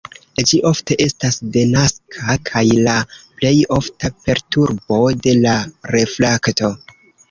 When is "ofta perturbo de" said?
3.79-5.41